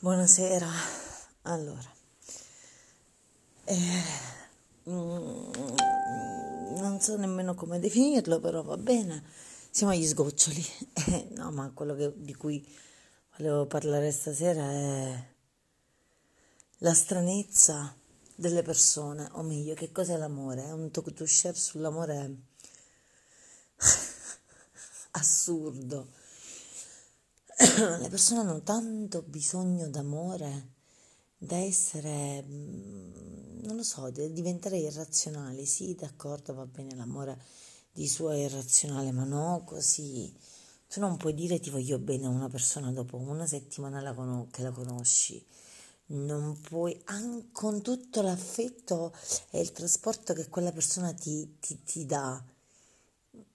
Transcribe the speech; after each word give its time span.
Buonasera. 0.00 0.66
Allora, 1.42 1.90
eh, 3.64 4.02
mm, 4.88 5.52
non 6.78 6.98
so 7.00 7.16
nemmeno 7.16 7.54
come 7.54 7.78
definirlo, 7.78 8.40
però 8.40 8.62
va 8.62 8.76
bene. 8.76 9.22
Siamo 9.70 9.92
agli 9.92 10.06
sgoccioli. 10.06 10.64
Eh, 11.10 11.28
no, 11.34 11.50
ma 11.50 11.70
quello 11.72 11.94
che- 11.94 12.12
di 12.16 12.34
cui 12.34 12.64
volevo 13.36 13.66
parlare 13.66 14.10
stasera 14.12 14.70
è 14.70 15.24
la 16.78 16.94
stranezza 16.94 17.94
delle 18.34 18.62
persone, 18.62 19.28
o 19.32 19.42
meglio, 19.42 19.74
che 19.74 19.92
cos'è 19.92 20.16
l'amore? 20.16 20.64
È 20.64 20.72
un 20.72 20.90
talk 20.90 21.12
to 21.12 21.26
share 21.26 21.54
sull'amore 21.54 22.36
assurdo. 25.12 26.08
Le 28.00 28.08
persone 28.08 28.40
hanno 28.40 28.62
tanto 28.62 29.22
bisogno 29.22 29.88
d'amore 29.88 30.68
da 31.38 31.56
essere, 31.56 32.42
mm, 32.46 33.60
non 33.64 33.76
lo 33.76 33.82
so, 33.82 34.10
da 34.10 34.26
diventare 34.28 34.78
irrazionali. 34.78 35.64
Sì, 35.66 35.94
d'accordo, 35.94 36.54
va 36.54 36.66
bene, 36.66 36.94
l'amore 36.96 37.38
di 37.92 38.08
suo 38.08 38.30
è 38.30 38.36
irrazionale, 38.38 39.12
ma 39.12 39.24
no 39.24 39.62
così. 39.66 40.32
Tu 40.88 41.00
non 41.00 41.16
puoi 41.18 41.34
dire 41.34 41.60
ti 41.60 41.70
voglio 41.70 41.98
bene 41.98 42.26
a 42.26 42.30
una 42.30 42.48
persona 42.48 42.90
dopo 42.92 43.16
una 43.16 43.46
settimana 43.46 44.00
la 44.00 44.12
cono- 44.14 44.48
che 44.50 44.62
la 44.62 44.70
conosci. 44.72 45.44
Non 46.08 46.60
puoi, 46.60 46.98
an- 47.06 47.50
con 47.52 47.82
tutto 47.82 48.22
l'affetto 48.22 49.12
e 49.50 49.60
il 49.60 49.70
trasporto 49.72 50.32
che 50.34 50.48
quella 50.48 50.72
persona 50.72 51.12
ti, 51.14 51.56
ti- 51.60 51.82
ti 51.84 52.06
dà, 52.06 52.42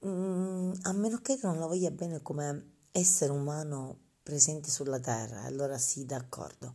mm, 0.06 0.72
a 0.84 0.92
meno 0.94 1.18
che 1.22 1.38
tu 1.38 1.48
non 1.48 1.60
la 1.60 1.66
voglia 1.68 1.92
bene 1.92 2.22
come 2.22 2.74
essere 3.00 3.32
umano 3.32 3.98
presente 4.24 4.70
sulla 4.70 5.00
terra, 5.00 5.44
allora 5.44 5.78
sì, 5.78 6.06
d'accordo, 6.06 6.74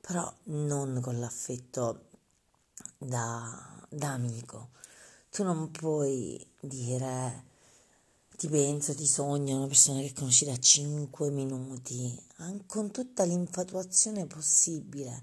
però 0.00 0.32
non 0.44 1.00
con 1.02 1.18
l'affetto 1.20 2.06
da, 2.96 3.86
da 3.88 4.12
amico. 4.12 4.70
Tu 5.30 5.44
non 5.44 5.70
puoi 5.70 6.44
dire 6.60 7.44
ti 8.36 8.48
penso, 8.48 8.94
ti 8.94 9.06
sogno, 9.06 9.58
una 9.58 9.66
persona 9.66 10.00
che 10.00 10.14
conosci 10.14 10.46
da 10.46 10.56
5 10.56 11.30
minuti, 11.30 12.18
con 12.66 12.90
tutta 12.90 13.24
l'infatuazione 13.24 14.26
possibile. 14.26 15.22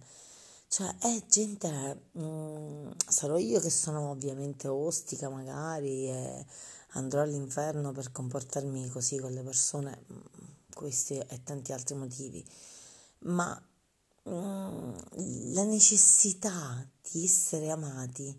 Cioè, 0.67 0.97
è 0.99 1.23
gente, 1.27 2.09
mm, 2.19 2.91
sarò 3.07 3.37
io 3.37 3.59
che 3.59 3.71
sono 3.71 4.11
ovviamente 4.11 4.67
ostica 4.67 5.29
magari 5.29 6.09
e 6.09 6.45
andrò 6.93 7.21
all'inferno 7.21 7.91
per 7.91 8.11
comportarmi 8.11 8.89
così 8.89 9.17
con 9.17 9.31
le 9.31 9.43
persone, 9.43 10.05
mm, 10.11 10.19
questi 10.73 11.17
e 11.17 11.43
tanti 11.43 11.73
altri 11.73 11.95
motivi, 11.95 12.45
ma 13.19 13.59
mm, 14.29 14.97
la 15.53 15.63
necessità 15.63 16.87
di 17.11 17.23
essere 17.23 17.69
amati 17.69 18.35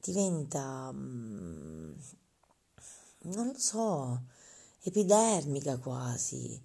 diventa, 0.00 0.90
mm, 0.92 1.92
non 3.22 3.46
lo 3.48 3.58
so, 3.58 4.22
epidermica 4.82 5.78
quasi, 5.78 6.60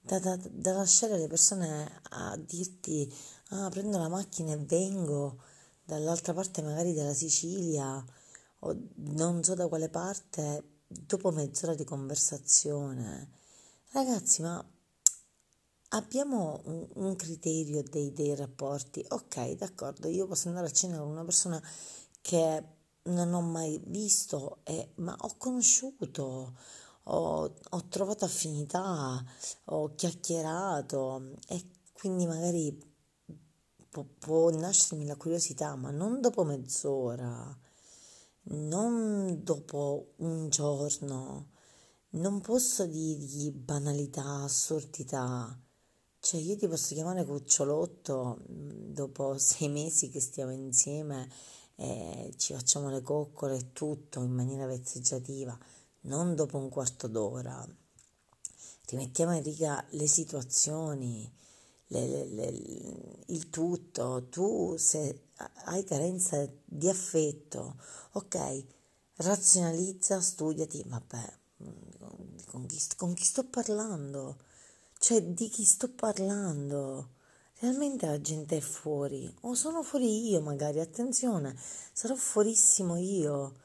da, 0.00 0.18
da- 0.18 0.38
da 0.50 0.72
lasciare 0.72 1.18
le 1.18 1.26
persone 1.26 2.00
a 2.10 2.36
dirti, 2.36 3.12
ah, 3.50 3.68
prendo 3.70 3.98
la 3.98 4.08
macchina 4.08 4.52
e 4.52 4.56
vengo 4.58 5.38
dall'altra 5.84 6.32
parte 6.32 6.62
magari 6.62 6.92
della 6.92 7.14
Sicilia 7.14 8.04
o 8.60 8.76
non 8.96 9.42
so 9.42 9.54
da 9.54 9.68
quale 9.68 9.88
parte, 9.88 10.75
dopo 10.86 11.30
mezz'ora 11.30 11.74
di 11.74 11.84
conversazione. 11.84 13.30
Ragazzi, 13.92 14.42
ma 14.42 14.64
abbiamo 15.90 16.60
un, 16.64 16.86
un 16.94 17.16
criterio 17.16 17.82
dei, 17.82 18.12
dei 18.12 18.34
rapporti. 18.34 19.04
Ok, 19.08 19.52
d'accordo, 19.52 20.08
io 20.08 20.26
posso 20.26 20.48
andare 20.48 20.66
a 20.66 20.72
cena 20.72 20.98
con 20.98 21.08
una 21.08 21.24
persona 21.24 21.62
che 22.20 22.64
non 23.04 23.32
ho 23.34 23.40
mai 23.40 23.80
visto, 23.86 24.58
e- 24.64 24.92
ma 24.96 25.16
ho 25.18 25.34
conosciuto, 25.36 26.56
ho, 27.04 27.54
ho 27.70 27.84
trovato 27.88 28.24
affinità, 28.24 29.24
ho 29.66 29.94
chiacchierato 29.94 31.36
e 31.48 31.64
quindi 31.92 32.26
magari 32.26 32.94
può 34.18 34.50
nascermi 34.50 35.06
la 35.06 35.16
curiosità, 35.16 35.74
ma 35.76 35.90
non 35.90 36.20
dopo 36.20 36.44
mezz'ora, 36.44 37.56
non 38.48 39.40
dopo 39.42 40.12
un 40.16 40.48
giorno. 40.48 41.48
Non 42.10 42.40
posso 42.40 42.86
dirgli 42.86 43.50
banalità, 43.52 44.42
assurdità. 44.44 45.58
Cioè, 46.20 46.40
io 46.40 46.56
ti 46.56 46.66
posso 46.68 46.94
chiamare 46.94 47.24
cucciolotto 47.24 48.38
mm, 48.50 48.92
dopo 48.92 49.38
sei 49.38 49.68
mesi 49.68 50.10
che 50.10 50.20
stiamo 50.20 50.52
insieme 50.52 51.28
e 51.76 52.34
ci 52.36 52.52
facciamo 52.54 52.88
le 52.90 53.02
coccole 53.02 53.56
e 53.56 53.72
tutto 53.72 54.22
in 54.22 54.32
maniera 54.32 54.66
vezzeggiativa, 54.66 55.56
non 56.02 56.34
dopo 56.34 56.56
un 56.58 56.68
quarto 56.70 57.06
d'ora. 57.08 57.66
Rimettiamo 58.88 59.34
in 59.34 59.42
riga 59.42 59.84
le 59.90 60.06
situazioni, 60.06 61.30
le- 61.88 62.06
le- 62.06 62.26
le- 62.26 63.24
il 63.26 63.50
tutto. 63.50 64.26
Tu 64.30 64.76
se 64.78 65.25
hai 65.64 65.84
carenza 65.84 66.48
di 66.64 66.88
affetto, 66.88 67.76
ok, 68.12 68.64
razionalizza, 69.16 70.20
studiati, 70.20 70.82
vabbè, 70.86 71.38
con 72.46 72.66
chi, 72.66 72.80
con 72.96 73.14
chi 73.14 73.24
sto 73.24 73.44
parlando? 73.44 74.38
Cioè, 74.98 75.22
di 75.22 75.48
chi 75.48 75.64
sto 75.64 75.90
parlando? 75.90 77.14
Realmente 77.58 78.06
la 78.06 78.20
gente 78.20 78.58
è 78.58 78.60
fuori, 78.60 79.32
o 79.42 79.54
sono 79.54 79.82
fuori 79.82 80.28
io 80.28 80.40
magari, 80.40 80.80
attenzione, 80.80 81.56
sarò 81.92 82.14
fuorissimo 82.14 82.96
io, 82.96 83.56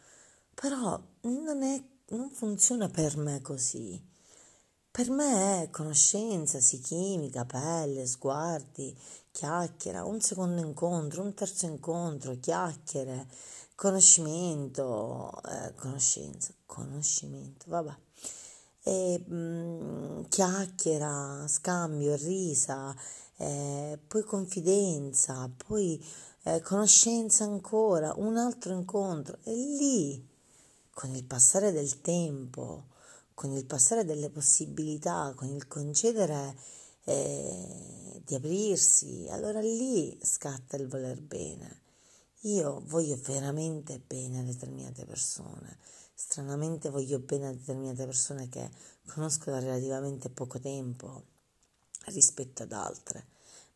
però 0.53 1.01
non 1.21 1.61
è, 1.61 1.83
non 2.09 2.29
funziona 2.29 2.89
per 2.89 3.17
me 3.17 3.41
così. 3.41 4.09
Per 4.91 5.09
me 5.09 5.63
è 5.63 5.69
conoscenza, 5.69 6.59
sì, 6.59 6.79
chimica, 6.79 7.45
pelle, 7.45 8.05
sguardi, 8.05 8.97
chiacchiera, 9.31 10.03
un 10.03 10.21
secondo 10.21 10.61
incontro, 10.61 11.23
un 11.23 11.33
terzo 11.33 11.65
incontro, 11.65 12.37
chiacchiere, 12.39 13.27
conoscimento, 13.75 15.31
eh, 15.43 15.73
conoscenza, 15.75 16.53
conoscimento, 16.65 17.65
vabbè. 17.67 17.95
E, 18.83 19.25
mm, 19.29 20.23
chiacchiera, 20.29 21.45
scambio, 21.47 22.15
risa, 22.15 22.95
eh, 23.37 23.99
poi 24.07 24.23
confidenza, 24.23 25.49
poi 25.65 26.03
eh, 26.43 26.61
conoscenza 26.61 27.43
ancora, 27.43 28.13
un 28.17 28.37
altro 28.37 28.73
incontro. 28.73 29.37
E 29.43 29.53
lì, 29.53 30.27
con 30.93 31.15
il 31.15 31.23
passare 31.23 31.71
del 31.71 32.01
tempo, 32.01 32.85
con 33.33 33.51
il 33.51 33.65
passare 33.65 34.05
delle 34.05 34.29
possibilità, 34.29 35.33
con 35.35 35.47
il 35.49 35.67
concedere 35.67 36.55
eh, 37.05 38.21
di 38.23 38.35
aprirsi, 38.35 39.27
allora 39.29 39.59
lì 39.59 40.17
scatta 40.21 40.77
il 40.77 40.87
voler 40.87 41.21
bene. 41.21 41.81
Io 42.41 42.81
voglio 42.85 43.17
veramente 43.17 43.99
bene 43.99 44.39
a 44.39 44.43
determinate 44.43 45.05
persone, 45.05 45.77
stranamente 46.13 46.89
voglio 46.89 47.19
bene 47.19 47.47
a 47.47 47.51
determinate 47.51 48.05
persone 48.05 48.49
che 48.49 48.69
conosco 49.05 49.51
da 49.51 49.59
relativamente 49.59 50.29
poco 50.29 50.59
tempo 50.59 51.23
rispetto 52.05 52.63
ad 52.63 52.71
altre, 52.71 53.27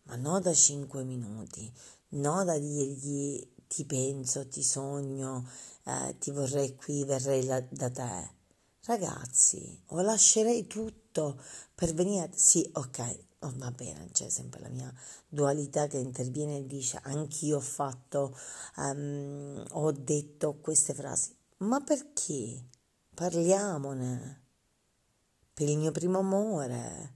ma 0.04 0.16
non 0.16 0.42
da 0.42 0.54
5 0.54 1.04
minuti, 1.04 1.72
no 2.10 2.44
da 2.44 2.58
dirgli 2.58 3.54
ti 3.68 3.86
penso, 3.86 4.48
ti 4.48 4.64
sogno, 4.64 5.48
eh, 5.84 6.16
ti 6.20 6.32
vorrei 6.32 6.76
qui, 6.76 7.04
verrei 7.04 7.44
là- 7.46 7.62
da 7.70 7.90
te. 7.90 8.34
Ragazzi, 8.86 9.82
o 9.88 10.02
lascerei 10.02 10.66
tutto 10.68 11.05
per 11.74 11.94
venire. 11.94 12.30
Sì, 12.34 12.70
ok, 12.74 13.20
oh, 13.40 13.54
va 13.56 13.72
bene, 13.72 14.10
c'è 14.12 14.30
sempre 14.30 14.60
la 14.60 14.70
mia 14.70 14.94
dualità 15.28 15.88
che 15.88 15.98
interviene 15.98 16.58
e 16.58 16.68
dice: 16.68 17.00
Anch'io 17.04 17.58
ho 17.58 17.62
fatto, 17.62 18.38
ehm, 18.78 19.66
ho 19.72 19.92
detto 19.92 20.56
queste 20.56 20.94
frasi. 20.94 21.36
Ma 21.58 21.80
perché? 21.82 22.64
Parliamone. 23.14 24.44
Per 25.54 25.70
il 25.70 25.78
mio 25.78 25.92
primo 25.92 26.20
amore, 26.20 27.14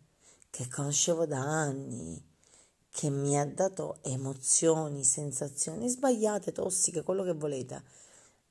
che 0.49 0.67
conoscevo 0.69 1.25
da 1.25 1.39
anni, 1.39 2.23
che 2.89 3.09
mi 3.09 3.37
ha 3.37 3.45
dato 3.45 3.99
emozioni, 4.03 5.03
sensazioni 5.03 5.89
sbagliate, 5.89 6.51
tossiche, 6.51 7.03
quello 7.03 7.23
che 7.23 7.33
volete, 7.33 7.83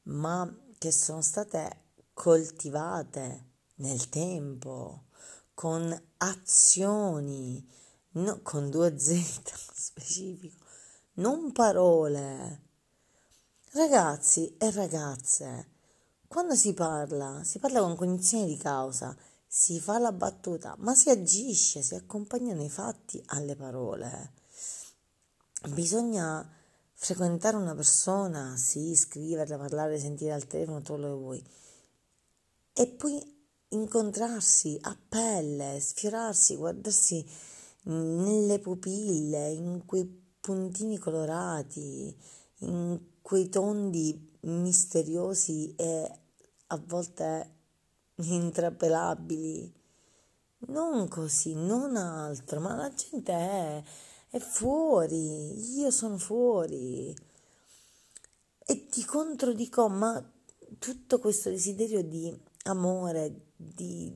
ma 0.05 0.51
che 0.77 0.93
sono 0.93 1.23
state 1.23 1.85
coltivate 2.13 3.47
nel 3.77 4.09
tempo, 4.09 5.05
con 5.59 5.93
azioni, 6.19 7.69
no- 8.11 8.41
con 8.43 8.71
due 8.71 8.97
Z 8.97 9.43
specifico, 9.75 10.65
non 11.15 11.51
parole. 11.51 12.63
Ragazzi 13.73 14.55
e 14.57 14.71
ragazze, 14.71 15.71
quando 16.29 16.55
si 16.55 16.75
parla, 16.75 17.43
si 17.43 17.59
parla 17.59 17.81
con 17.81 17.97
cognizione 17.97 18.47
di 18.47 18.57
causa, 18.57 19.17
si 19.49 19.81
fa 19.81 19.99
la 19.99 20.13
battuta, 20.13 20.77
ma 20.79 20.95
si 20.95 21.11
agisce, 21.11 21.83
si 21.83 21.97
accompagnano 21.97 22.63
i 22.63 22.71
fatti 22.71 23.21
alle 23.27 23.57
parole. 23.57 24.35
bisogna 25.71 26.49
frequentare 26.93 27.57
una 27.57 27.75
persona, 27.75 28.57
sì, 28.57 28.95
scriverla, 28.95 29.59
parlare, 29.59 29.99
sentire 29.99 30.35
al 30.35 30.47
telefono, 30.47 30.79
tutto 30.79 30.93
quello 30.93 31.09
che 31.09 31.21
vuoi, 31.21 31.45
e 32.75 32.87
poi 32.87 33.38
incontrarsi 33.71 34.79
a 34.83 34.97
pelle, 35.09 35.79
sfiorarsi, 35.81 36.57
guardarsi 36.57 37.25
nelle 37.85 38.59
pupille, 38.59 39.51
in 39.51 39.85
quei 39.85 40.07
puntini 40.41 40.99
colorati, 40.99 42.17
in 42.61 43.01
quei 43.21 43.49
tondi 43.49 44.37
misteriosi 44.41 45.75
e 45.77 46.19
a 46.69 46.83
volte 46.87 47.57
intrapelabili. 48.17 49.75
Non 50.61 51.07
così, 51.09 51.55
non 51.55 51.97
altro, 51.97 52.61
ma 52.61 52.75
la 52.75 52.93
gente 52.93 53.33
è, 53.33 53.83
è 54.31 54.39
fuori, 54.39 55.77
io 55.79 55.91
sono 55.91 56.19
fuori. 56.19 57.15
E 58.71 58.87
ti 58.87 59.05
controdico, 59.05 59.89
ma 59.89 60.33
tutto 60.79 61.19
questo 61.21 61.49
desiderio 61.49 62.03
di 62.03 62.37
amore, 62.65 63.48
di, 63.61 64.13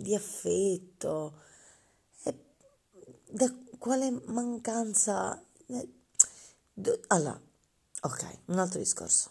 di 0.00 0.14
affetto, 0.14 1.40
e 2.24 2.34
da 3.30 3.54
quale 3.78 4.10
mancanza... 4.26 5.40
Allora, 7.08 7.40
ok, 8.00 8.38
un 8.46 8.58
altro 8.58 8.80
discorso. 8.80 9.30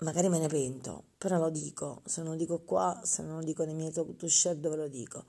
Magari 0.00 0.28
me 0.28 0.38
ne 0.38 0.46
pento, 0.46 1.04
però 1.16 1.38
lo 1.38 1.48
dico, 1.50 2.02
se 2.04 2.20
non 2.20 2.32
lo 2.32 2.36
dico 2.36 2.60
qua, 2.60 3.00
se 3.02 3.22
non 3.22 3.38
lo 3.38 3.44
dico 3.44 3.64
nei 3.64 3.74
miei 3.74 3.90
talk 3.90 4.14
to 4.16 4.28
share, 4.28 4.60
dove 4.60 4.76
lo 4.76 4.88
dico? 4.88 5.24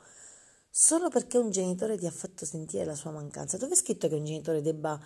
Solo 0.69 1.09
perché 1.09 1.37
un 1.37 1.49
genitore 1.49 1.97
ti 1.97 2.05
ha 2.05 2.11
fatto 2.11 2.45
sentire 2.45 2.85
la 2.85 2.95
sua 2.95 3.11
mancanza. 3.11 3.57
Dove 3.57 3.73
è 3.73 3.77
scritto 3.77 4.07
che 4.07 4.15
un 4.15 4.25
genitore 4.25 4.61
debba... 4.61 4.99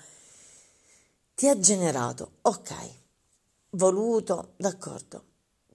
ti 1.35 1.47
ha 1.47 1.57
generato, 1.59 2.39
ok, 2.41 2.73
voluto, 3.69 4.53
d'accordo, 4.57 5.25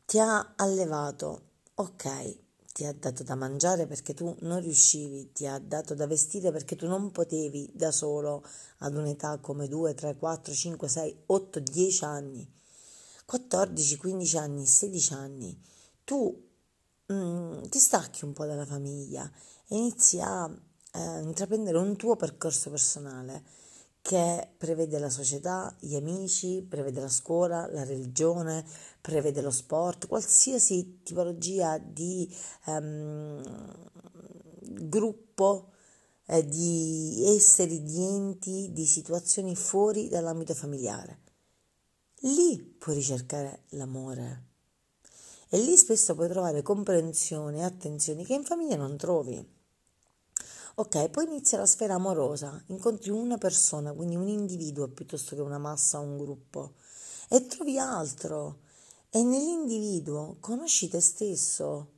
ti 0.04 0.18
ha 0.18 0.54
allevato, 0.56 1.47
ok, 1.80 2.38
ti 2.72 2.84
ha 2.84 2.92
dato 2.92 3.22
da 3.22 3.36
mangiare 3.36 3.86
perché 3.86 4.12
tu 4.12 4.34
non 4.40 4.60
riuscivi, 4.60 5.30
ti 5.32 5.46
ha 5.46 5.58
dato 5.60 5.94
da 5.94 6.08
vestire 6.08 6.50
perché 6.50 6.74
tu 6.74 6.88
non 6.88 7.12
potevi 7.12 7.70
da 7.72 7.92
solo 7.92 8.44
ad 8.78 8.96
un'età 8.96 9.38
come 9.38 9.68
2, 9.68 9.94
3, 9.94 10.16
4, 10.16 10.52
5, 10.52 10.88
6, 10.88 11.22
8, 11.26 11.60
10 11.60 12.04
anni, 12.04 12.52
14, 13.26 13.96
15 13.96 14.36
anni, 14.38 14.66
16 14.66 15.12
anni, 15.12 15.60
tu 16.02 16.48
mm, 17.12 17.62
ti 17.68 17.78
stacchi 17.78 18.24
un 18.24 18.32
po' 18.32 18.44
dalla 18.44 18.66
famiglia 18.66 19.30
e 19.68 19.76
inizi 19.76 20.18
a 20.20 20.50
eh, 20.92 21.20
intraprendere 21.20 21.78
un 21.78 21.94
tuo 21.96 22.16
percorso 22.16 22.70
personale 22.70 23.44
che 24.08 24.48
prevede 24.56 24.98
la 24.98 25.10
società, 25.10 25.76
gli 25.78 25.94
amici, 25.94 26.64
prevede 26.66 26.98
la 26.98 27.10
scuola, 27.10 27.70
la 27.70 27.84
religione, 27.84 28.64
prevede 29.02 29.42
lo 29.42 29.50
sport, 29.50 30.06
qualsiasi 30.06 31.00
tipologia 31.02 31.76
di 31.76 32.26
um, 32.64 33.42
gruppo 34.62 35.72
eh, 36.24 36.42
di 36.42 37.22
esseri, 37.26 37.82
di 37.82 38.02
enti, 38.02 38.70
di 38.72 38.86
situazioni 38.86 39.54
fuori 39.54 40.08
dall'ambito 40.08 40.54
familiare. 40.54 41.18
Lì 42.20 42.62
puoi 42.62 42.94
ricercare 42.94 43.64
l'amore 43.72 44.44
e 45.50 45.58
lì 45.58 45.76
spesso 45.76 46.14
puoi 46.14 46.30
trovare 46.30 46.62
comprensione 46.62 47.58
e 47.58 47.62
attenzioni 47.64 48.24
che 48.24 48.32
in 48.32 48.42
famiglia 48.42 48.76
non 48.76 48.96
trovi. 48.96 49.56
Ok, 50.80 51.08
poi 51.08 51.24
inizia 51.24 51.58
la 51.58 51.66
sfera 51.66 51.94
amorosa, 51.94 52.62
incontri 52.66 53.10
una 53.10 53.36
persona, 53.36 53.92
quindi 53.92 54.14
un 54.14 54.28
individuo 54.28 54.86
piuttosto 54.86 55.34
che 55.34 55.42
una 55.42 55.58
massa 55.58 55.98
o 55.98 56.02
un 56.02 56.16
gruppo, 56.16 56.74
e 57.28 57.46
trovi 57.46 57.80
altro. 57.80 58.60
E 59.10 59.24
nell'individuo 59.24 60.36
conosci 60.38 60.88
te 60.88 61.00
stesso, 61.00 61.94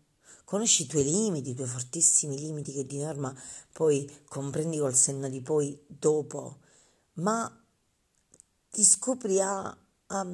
conosci 0.47 0.85
i 0.85 0.87
tuoi 0.87 1.05
limiti, 1.05 1.50
i 1.50 1.55
tuoi 1.55 1.69
fortissimi 1.69 2.38
limiti 2.38 2.73
che 2.73 2.87
di 2.87 2.97
norma 2.97 3.38
poi 3.71 4.11
comprendi 4.25 4.79
col 4.79 4.94
senno 4.94 5.29
di 5.29 5.43
poi 5.43 5.79
dopo, 5.87 6.61
ma 7.17 7.55
ti 8.71 8.82
scopri 8.82 9.43
a, 9.43 9.77
a 10.06 10.27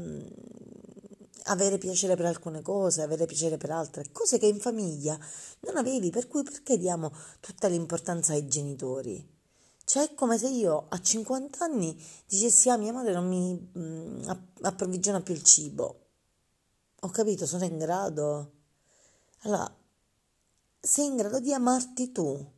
avere 1.46 1.78
piacere 1.78 2.16
per 2.16 2.26
alcune 2.26 2.62
cose, 2.62 3.02
avere 3.02 3.26
piacere 3.26 3.56
per 3.56 3.70
altre, 3.70 4.10
cose 4.12 4.38
che 4.38 4.46
in 4.46 4.60
famiglia 4.60 5.18
non 5.60 5.76
avevi, 5.76 6.10
per 6.10 6.26
cui 6.28 6.42
perché 6.42 6.78
diamo 6.78 7.12
tutta 7.40 7.68
l'importanza 7.68 8.32
ai 8.32 8.46
genitori? 8.46 9.34
Cioè 9.84 10.10
è 10.10 10.14
come 10.14 10.36
se 10.36 10.48
io 10.48 10.86
a 10.88 11.00
50 11.00 11.64
anni 11.64 11.96
dicessi 12.26 12.68
ah 12.68 12.76
mia 12.76 12.92
madre 12.92 13.12
non 13.12 13.28
mi 13.28 13.52
mh, 13.52 13.80
mm, 13.80 14.30
approvvigiona 14.62 15.20
più 15.20 15.32
il 15.32 15.44
cibo. 15.44 16.00
Ho 17.00 17.08
capito, 17.10 17.46
sono 17.46 17.64
in 17.64 17.78
grado. 17.78 18.52
Allora, 19.42 19.72
sei 20.80 21.06
in 21.06 21.16
grado 21.16 21.38
di 21.38 21.52
amarti 21.52 22.10
tu, 22.10 22.54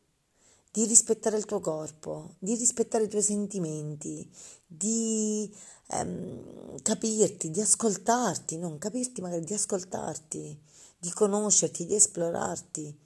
di 0.70 0.84
rispettare 0.84 1.36
il 1.36 1.44
tuo 1.44 1.60
corpo, 1.60 2.34
di 2.38 2.54
rispettare 2.54 3.04
i 3.04 3.08
tuoi 3.08 3.22
sentimenti, 3.22 4.30
di 4.66 5.52
ehm, 5.88 6.82
capirti, 6.82 7.50
di 7.50 7.60
ascoltarti, 7.60 8.58
non 8.58 8.78
capirti 8.78 9.20
magari, 9.20 9.44
di 9.44 9.54
ascoltarti, 9.54 10.60
di 10.98 11.10
conoscerti, 11.10 11.86
di 11.86 11.94
esplorarti. 11.94 12.98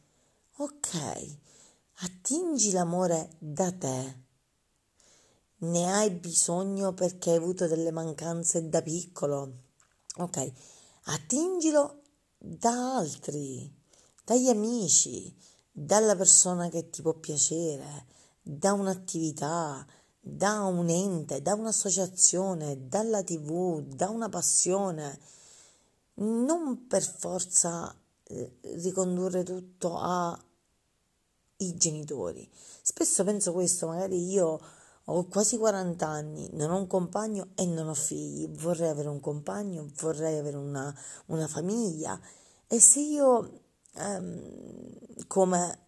Ok, 0.56 1.37
attingi 2.00 2.73
l'amore 2.73 3.37
da 3.38 3.73
te. 3.73 4.20
Ne 5.58 5.93
hai 5.93 6.11
bisogno 6.11 6.93
perché 6.93 7.31
hai 7.31 7.37
avuto 7.37 7.69
delle 7.69 7.93
mancanze 7.93 8.69
da 8.69 8.82
piccolo. 8.82 9.53
Ok, 10.17 10.53
attingilo 11.05 12.00
da 12.37 12.97
altri, 12.97 13.73
dagli 14.25 14.49
amici, 14.49 15.32
dalla 15.72 16.14
persona 16.14 16.69
che 16.69 16.90
ti 16.90 17.00
può 17.00 17.14
piacere, 17.14 18.06
da 18.42 18.72
un'attività, 18.74 19.86
da 20.20 20.60
un 20.64 20.88
ente, 20.88 21.40
da 21.40 21.54
un'associazione, 21.54 22.86
dalla 22.86 23.22
tv, 23.22 23.80
da 23.80 24.08
una 24.10 24.28
passione, 24.28 25.19
non 26.14 26.86
per 26.86 27.02
forza 27.02 27.92
eh, 28.24 28.58
ricondurre 28.74 29.42
tutto 29.42 29.98
ai 29.98 31.74
genitori. 31.74 32.48
Spesso 32.82 33.24
penso 33.24 33.52
questo, 33.52 33.86
magari 33.86 34.30
io 34.30 34.60
ho 35.06 35.26
quasi 35.26 35.56
40 35.56 36.06
anni, 36.06 36.48
non 36.52 36.70
ho 36.70 36.79
un 36.79 36.86
compagno 36.86 37.48
e 37.55 37.67
non 37.67 37.88
ho 37.88 37.94
figli, 37.94 38.48
vorrei 38.48 38.91
avere 38.91 39.08
un 39.08 39.20
compagno, 39.20 39.91
vorrei 40.00 40.38
avere 40.38 40.56
una, 40.56 40.94
una 41.26 41.48
famiglia 41.48 42.20
e 42.69 42.79
se 42.79 43.00
io 43.00 43.61
ehm, 43.94 45.27
come 45.27 45.79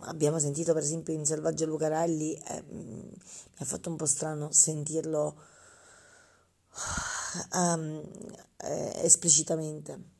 abbiamo 0.00 0.38
sentito 0.38 0.72
per 0.72 0.82
esempio 0.82 1.12
in 1.14 1.24
Selvaggio 1.24 1.66
Lucarelli, 1.66 2.34
eh, 2.34 2.62
mi 2.68 3.16
ha 3.58 3.64
fatto 3.64 3.90
un 3.90 3.96
po' 3.96 4.06
strano 4.06 4.50
sentirlo 4.52 5.36
um, 7.54 8.02
eh, 8.56 9.00
esplicitamente. 9.02 10.16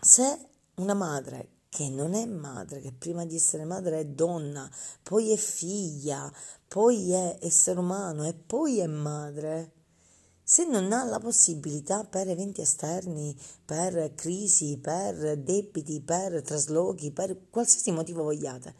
Se 0.00 0.48
una 0.76 0.94
madre 0.94 1.50
che 1.68 1.88
non 1.88 2.14
è 2.14 2.26
madre, 2.26 2.80
che 2.80 2.92
prima 2.92 3.24
di 3.24 3.36
essere 3.36 3.64
madre 3.64 4.00
è 4.00 4.04
donna, 4.04 4.70
poi 5.02 5.32
è 5.32 5.36
figlia, 5.36 6.30
poi 6.68 7.12
è 7.12 7.38
essere 7.40 7.78
umano 7.78 8.24
e 8.26 8.34
poi 8.34 8.78
è 8.78 8.86
madre, 8.86 9.72
se 10.52 10.66
non 10.66 10.92
ha 10.92 11.02
la 11.04 11.18
possibilità 11.18 12.04
per 12.04 12.28
eventi 12.28 12.60
esterni, 12.60 13.34
per 13.64 14.12
crisi, 14.14 14.76
per 14.76 15.38
debiti, 15.38 16.02
per 16.02 16.42
traslochi, 16.42 17.10
per 17.10 17.48
qualsiasi 17.48 17.90
motivo 17.90 18.22
vogliate, 18.22 18.74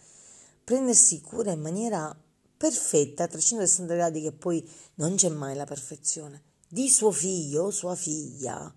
prendersi 0.63 1.23
cura 1.23 1.53
in 1.53 1.63
maniera 1.63 2.15
perfetta 2.59 3.25
a 3.25 3.27
360 3.27 3.95
gradi 3.95 4.21
che 4.21 4.33
poi 4.33 4.71
non 4.97 5.15
c'è 5.15 5.31
mai 5.31 5.57
la 5.57 5.65
perfezione 5.65 6.43
di 6.69 6.91
suo 6.91 7.11
figlio 7.11 7.63
o 7.63 7.71
sua 7.71 7.95
figlia 7.95 8.71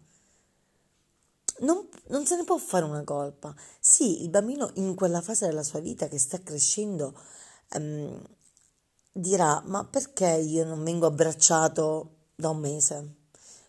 non, 1.60 1.90
non, 2.08 2.26
se 2.26 2.38
ne 2.38 2.46
può 2.46 2.58
fare 2.58 2.86
una 2.86 3.04
colpa. 3.04 3.54
Sì 3.78 4.24
il 4.24 4.30
bambino 4.30 4.72
in 4.76 4.96
quella 4.96 5.20
fase 5.20 5.48
della 5.48 5.64
sua 5.64 5.82
vita 5.82 6.08
che 6.08 6.18
sta 6.18 6.40
crescendo 6.42 7.14
ehm, 7.72 8.22
dirà 9.12 9.62
ma 9.66 9.84
perché 9.84 10.30
io 10.30 10.64
non 10.64 10.82
vengo 10.82 11.08
abbracciato 11.08 12.15
da 12.36 12.50
un 12.50 12.60
mese? 12.60 13.16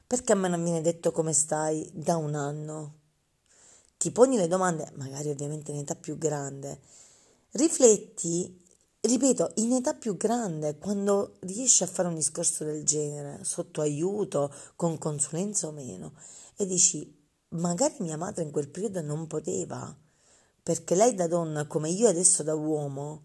Perché 0.06 0.32
a 0.32 0.36
me 0.36 0.48
non 0.48 0.62
viene 0.62 0.80
detto 0.80 1.12
come 1.12 1.32
stai 1.32 1.88
da 1.92 2.16
un 2.16 2.34
anno? 2.34 2.94
Ti 3.96 4.10
poni 4.10 4.36
le 4.36 4.48
domande, 4.48 4.90
magari 4.94 5.30
ovviamente 5.30 5.72
in 5.72 5.78
età 5.78 5.94
più 5.94 6.18
grande. 6.18 6.80
Rifletti, 7.52 8.62
ripeto, 9.00 9.52
in 9.56 9.72
età 9.72 9.94
più 9.94 10.16
grande, 10.16 10.78
quando 10.78 11.36
riesci 11.40 11.82
a 11.82 11.86
fare 11.86 12.08
un 12.08 12.14
discorso 12.14 12.64
del 12.64 12.84
genere, 12.84 13.42
sotto 13.42 13.80
aiuto, 13.80 14.52
con 14.76 14.98
consulenza 14.98 15.68
o 15.68 15.72
meno, 15.72 16.12
e 16.56 16.66
dici, 16.66 17.24
magari 17.50 17.94
mia 18.00 18.16
madre 18.16 18.42
in 18.42 18.50
quel 18.50 18.68
periodo 18.68 19.00
non 19.00 19.26
poteva, 19.26 19.96
perché 20.62 20.94
lei 20.94 21.14
da 21.14 21.26
donna, 21.26 21.66
come 21.66 21.88
io 21.88 22.08
adesso 22.08 22.42
da 22.42 22.54
uomo, 22.54 23.22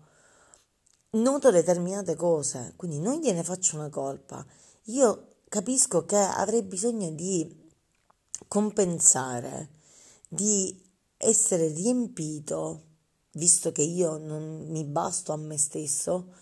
noto 1.12 1.52
determinate 1.52 2.16
cose, 2.16 2.74
quindi 2.78 3.00
non 3.00 3.20
gliene 3.20 3.44
faccio 3.44 3.76
una 3.76 3.90
colpa. 3.90 4.46
Io 4.86 5.31
capisco 5.52 6.06
che 6.06 6.16
avrei 6.16 6.64
bisogno 6.64 7.12
di 7.12 7.70
compensare, 8.48 9.68
di 10.30 10.82
essere 11.18 11.68
riempito, 11.68 12.84
visto 13.32 13.74
che 13.74 13.82
io 13.82 14.16
non 14.16 14.68
mi 14.70 14.86
basto 14.86 15.34
a 15.34 15.36
me 15.36 15.58
stesso, 15.58 16.36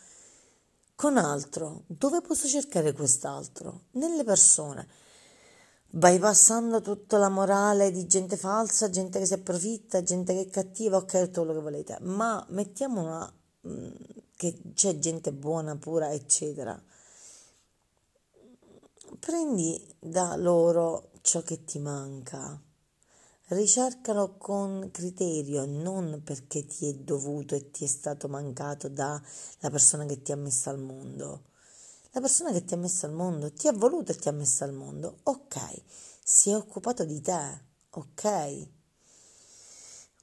con 0.93 1.17
altro. 1.17 1.85
Dove 1.87 2.21
posso 2.21 2.47
cercare 2.47 2.93
quest'altro? 2.93 3.85
Nelle 3.93 4.23
persone. 4.23 4.87
Bypassando 5.87 6.79
tutta 6.79 7.17
la 7.17 7.29
morale 7.29 7.89
di 7.89 8.05
gente 8.05 8.37
falsa, 8.37 8.91
gente 8.91 9.17
che 9.17 9.25
si 9.25 9.33
approfitta, 9.33 10.03
gente 10.03 10.35
che 10.35 10.41
è 10.41 10.49
cattiva, 10.49 10.97
ok, 10.97 11.21
tutto 11.23 11.45
quello 11.45 11.53
che 11.55 11.61
volete, 11.61 11.97
ma 12.01 12.45
mettiamo 12.49 13.01
una 13.01 13.33
mm, 13.67 13.89
che 14.35 14.61
c'è 14.75 14.99
gente 14.99 15.33
buona, 15.33 15.75
pura, 15.77 16.11
eccetera. 16.11 16.79
Prendi 19.19 19.95
da 19.99 20.37
loro 20.37 21.11
ciò 21.19 21.41
che 21.41 21.65
ti 21.65 21.77
manca. 21.77 22.57
Ricercalo 23.47 24.37
con 24.37 24.89
criterio, 24.93 25.65
non 25.65 26.21
perché 26.23 26.65
ti 26.65 26.87
è 26.87 26.93
dovuto 26.93 27.53
e 27.53 27.69
ti 27.69 27.83
è 27.83 27.87
stato 27.87 28.29
mancato 28.29 28.87
dalla 28.87 29.21
persona 29.69 30.05
che 30.05 30.21
ti 30.21 30.31
ha 30.31 30.37
messo 30.37 30.69
al 30.69 30.79
mondo. 30.79 31.43
La 32.11 32.21
persona 32.21 32.53
che 32.53 32.63
ti 32.63 32.75
ha 32.75 32.77
messo 32.77 33.07
al 33.07 33.11
mondo 33.11 33.51
ti 33.51 33.67
ha 33.67 33.73
voluto 33.73 34.13
e 34.13 34.15
ti 34.15 34.29
ha 34.29 34.31
messo 34.31 34.63
al 34.63 34.71
mondo, 34.71 35.19
ok, 35.23 35.81
si 36.23 36.51
è 36.51 36.55
occupato 36.55 37.03
di 37.03 37.19
te, 37.19 37.63
ok. 37.89 38.67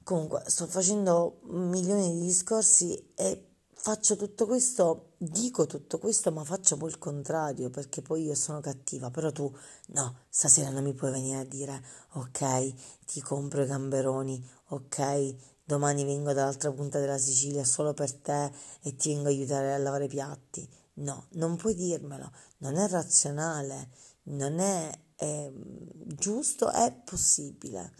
Comunque, 0.03 0.43
sto 0.47 0.65
facendo 0.65 1.41
milioni 1.43 2.13
di 2.13 2.25
discorsi 2.25 3.11
e 3.13 3.56
faccio 3.79 4.15
tutto 4.15 4.45
questo, 4.45 5.13
dico 5.17 5.65
tutto 5.65 5.99
questo, 5.99 6.31
ma 6.31 6.43
faccio 6.43 6.75
poi 6.77 6.89
il 6.89 6.97
contrario 6.97 7.69
perché 7.69 8.01
poi 8.01 8.23
io 8.23 8.35
sono 8.35 8.59
cattiva, 8.59 9.09
però 9.11 9.31
tu 9.31 9.55
no, 9.87 10.17
stasera 10.29 10.69
non 10.69 10.83
mi 10.83 10.93
puoi 10.93 11.11
venire 11.11 11.39
a 11.39 11.45
dire 11.45 11.81
ok, 12.13 12.73
ti 13.05 13.21
compro 13.21 13.63
i 13.63 13.67
gamberoni, 13.67 14.45
ok, 14.69 15.35
domani 15.63 16.03
vengo 16.03 16.33
dall'altra 16.33 16.71
punta 16.71 16.99
della 16.99 17.17
Sicilia 17.17 17.63
solo 17.63 17.93
per 17.93 18.11
te 18.13 18.51
e 18.81 18.95
ti 18.95 19.13
vengo 19.13 19.27
a 19.27 19.31
aiutare 19.31 19.73
a 19.73 19.77
lavare 19.77 20.05
i 20.05 20.09
piatti. 20.09 20.67
No, 20.95 21.27
non 21.33 21.55
puoi 21.55 21.75
dirmelo, 21.75 22.31
non 22.57 22.75
è 22.75 22.87
razionale, 22.87 23.89
non 24.23 24.59
è, 24.59 24.99
è 25.15 25.51
giusto, 25.53 26.71
è 26.71 26.91
possibile. 27.05 27.93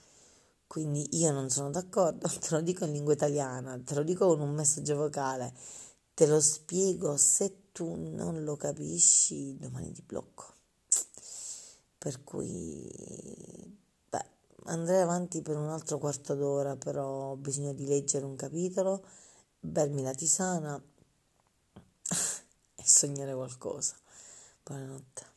Quindi 0.68 1.08
io 1.18 1.32
non 1.32 1.50
sono 1.50 1.70
d'accordo, 1.72 2.28
te 2.40 2.50
lo 2.52 2.62
dico 2.62 2.86
in 2.86 2.92
lingua 2.92 3.14
italiana, 3.14 3.80
te 3.84 3.96
lo 3.96 4.04
dico 4.04 4.28
con 4.28 4.42
un 4.42 4.54
messaggio 4.54 4.98
vocale, 4.98 5.54
te 6.14 6.28
lo 6.28 6.42
spiego, 6.42 7.16
se 7.18 7.72
tu 7.72 7.96
non 7.96 8.44
lo 8.44 8.56
capisci 8.58 9.58
domani 9.58 9.92
ti 9.94 10.02
blocco. 10.02 10.56
Per 11.98 12.24
cui, 12.24 12.88
beh, 14.10 14.26
andrei 14.66 15.02
avanti 15.02 15.42
per 15.42 15.58
un 15.58 15.70
altro 15.70 15.98
quarto 15.98 16.36
d'ora, 16.36 16.76
però 16.76 17.32
ho 17.32 17.36
bisogno 17.38 17.74
di 17.74 17.86
leggere 17.88 18.26
un 18.26 18.36
capitolo, 18.36 19.04
bermi 19.60 20.04
la 20.04 20.14
tisana 20.14 20.82
e 22.76 22.84
sognare 22.84 23.34
qualcosa. 23.34 23.96
Buonanotte. 24.64 25.37